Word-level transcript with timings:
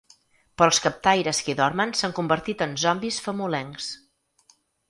Però 0.59 0.67
els 0.71 0.79
captaires 0.85 1.41
que 1.49 1.53
hi 1.53 1.57
dormen 1.59 1.93
s’han 1.99 2.17
convertit 2.21 2.65
en 2.69 2.75
zombis 2.85 3.23
famolencs. 3.27 3.95